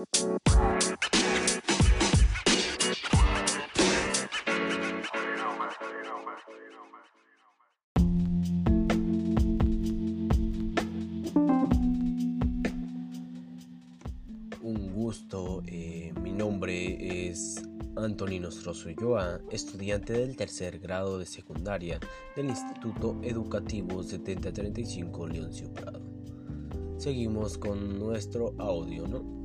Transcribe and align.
Un 0.00 0.06
gusto, 14.94 15.62
eh, 15.66 16.14
mi 16.22 16.32
nombre 16.32 17.28
es 17.28 17.62
Antonino 17.96 18.50
Strozo 18.50 18.88
estudiante 19.50 20.14
del 20.14 20.34
tercer 20.34 20.78
grado 20.78 21.18
de 21.18 21.26
secundaria 21.26 22.00
del 22.34 22.46
Instituto 22.46 23.20
Educativo 23.22 24.02
7035 24.02 25.26
Leoncio 25.26 25.70
Prado. 25.74 26.00
Seguimos 26.96 27.58
con 27.58 27.98
nuestro 27.98 28.54
audio, 28.58 29.06
¿no? 29.06 29.39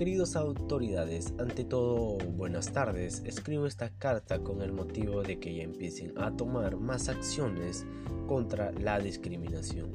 Queridos 0.00 0.34
autoridades, 0.34 1.34
ante 1.36 1.62
todo, 1.62 2.16
buenas 2.30 2.72
tardes. 2.72 3.22
Escribo 3.26 3.66
esta 3.66 3.90
carta 3.90 4.42
con 4.42 4.62
el 4.62 4.72
motivo 4.72 5.22
de 5.22 5.38
que 5.38 5.54
ya 5.54 5.62
empiecen 5.62 6.16
a 6.16 6.34
tomar 6.34 6.78
más 6.78 7.10
acciones 7.10 7.84
contra 8.26 8.72
la 8.72 8.98
discriminación. 8.98 9.90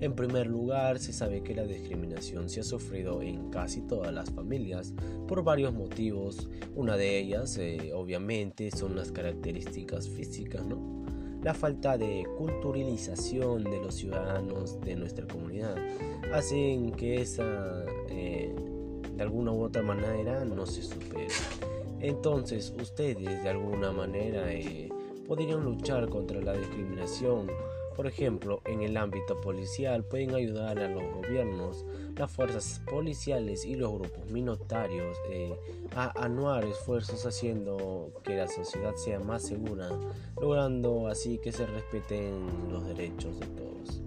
En 0.00 0.14
primer 0.14 0.46
lugar, 0.46 1.00
se 1.00 1.12
sabe 1.12 1.42
que 1.42 1.56
la 1.56 1.64
discriminación 1.64 2.48
se 2.48 2.60
ha 2.60 2.62
sufrido 2.62 3.20
en 3.20 3.50
casi 3.50 3.80
todas 3.80 4.14
las 4.14 4.30
familias 4.30 4.94
por 5.26 5.42
varios 5.42 5.74
motivos. 5.74 6.48
Una 6.76 6.96
de 6.96 7.18
ellas, 7.18 7.58
eh, 7.58 7.90
obviamente, 7.92 8.70
son 8.70 8.94
las 8.94 9.10
características 9.10 10.08
físicas, 10.08 10.64
¿no? 10.64 11.04
La 11.42 11.52
falta 11.52 11.98
de 11.98 12.24
culturalización 12.38 13.64
de 13.64 13.80
los 13.82 13.96
ciudadanos 13.96 14.80
de 14.82 14.94
nuestra 14.94 15.26
comunidad 15.26 15.74
hacen 16.32 16.92
que 16.92 17.22
esa, 17.22 17.84
eh, 18.08 18.54
de 19.16 19.22
alguna 19.22 19.52
u 19.52 19.62
otra 19.62 19.82
manera, 19.82 20.44
no 20.44 20.66
se 20.66 20.82
supere. 20.82 21.28
Entonces, 22.00 22.72
ustedes, 22.80 23.42
de 23.42 23.48
alguna 23.48 23.92
manera, 23.92 24.52
eh, 24.52 24.88
podrían 25.26 25.64
luchar 25.64 26.08
contra 26.08 26.40
la 26.40 26.52
discriminación 26.52 27.48
por 27.96 28.06
ejemplo, 28.06 28.62
en 28.64 28.82
el 28.82 28.96
ámbito 28.96 29.40
policial 29.40 30.04
pueden 30.04 30.34
ayudar 30.34 30.78
a 30.78 30.88
los 30.88 31.02
gobiernos, 31.12 31.84
las 32.16 32.30
fuerzas 32.30 32.80
policiales 32.90 33.64
y 33.66 33.74
los 33.74 33.92
grupos 33.92 34.30
minoritarios 34.30 35.16
eh, 35.30 35.54
a 35.94 36.24
anuar 36.24 36.64
esfuerzos 36.64 37.26
haciendo 37.26 38.10
que 38.24 38.36
la 38.36 38.48
sociedad 38.48 38.94
sea 38.96 39.20
más 39.20 39.42
segura, 39.42 39.90
logrando 40.40 41.06
así 41.08 41.38
que 41.38 41.52
se 41.52 41.66
respeten 41.66 42.70
los 42.70 42.86
derechos 42.86 43.38
de 43.38 43.46
todos. 43.46 44.02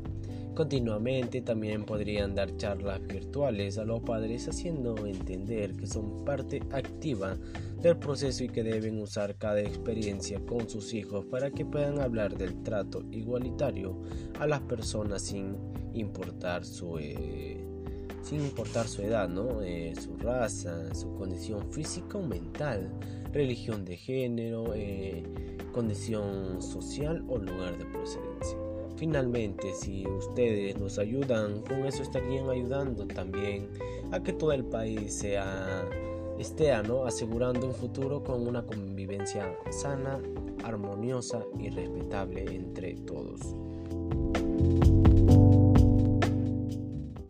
Continuamente 0.56 1.42
también 1.42 1.84
podrían 1.84 2.34
dar 2.34 2.56
charlas 2.56 3.06
virtuales 3.06 3.78
a 3.78 3.84
los 3.84 4.00
padres 4.00 4.48
haciendo 4.48 4.96
entender 5.06 5.74
que 5.74 5.86
son 5.86 6.24
parte 6.24 6.62
activa 6.72 7.36
del 7.82 7.98
proceso 7.98 8.46
y 8.46 8.48
que 8.48 8.64
deben 8.64 9.02
usar 9.02 9.36
cada 9.36 9.60
experiencia 9.60 10.40
con 10.46 10.70
sus 10.70 10.94
hijos 10.94 11.26
para 11.26 11.52
que 11.52 11.66
puedan 11.66 12.00
hablar 12.00 12.38
del 12.38 12.64
trato 12.64 13.04
igualitario 13.12 14.00
a 14.40 14.48
las 14.48 14.62
personas 14.62 15.24
sin 15.24 15.58
importar 15.94 16.64
su, 16.64 17.00
eh, 17.00 17.62
sin 18.24 18.40
importar 18.40 18.88
su 18.88 19.02
edad, 19.02 19.28
¿no? 19.28 19.62
Eh, 19.62 19.94
su 20.02 20.16
raza, 20.16 20.96
su 20.96 21.14
condición 21.16 21.70
física 21.74 22.18
o 22.18 22.26
mental, 22.26 22.94
religión 23.34 23.84
de 23.84 23.98
género, 23.98 24.74
eh, 24.74 25.22
condición 25.74 26.62
social 26.62 27.26
o 27.28 27.38
lugar 27.40 27.78
de 27.78 27.86
procedencia. 27.88 28.65
Finalmente, 28.98 29.74
si 29.74 30.08
ustedes 30.08 30.78
nos 30.78 30.98
ayudan, 30.98 31.62
con 31.62 31.86
eso 31.86 32.02
estarían 32.02 32.50
ayudando 32.50 33.06
también 33.06 33.70
a 34.12 34.24
que 34.24 34.34
todo 34.34 34.54
el 34.54 34.64
país 34.64 35.14
sea 35.14 35.86
esté 36.40 36.72
asegurando 36.72 37.68
un 37.68 37.74
futuro 37.74 38.24
con 38.24 38.48
una 38.48 38.66
convivencia 38.66 39.58
sana, 39.70 40.20
armoniosa 40.64 41.44
y 41.60 41.70
respetable 41.70 42.44
entre 42.54 42.96
todos. 42.96 43.56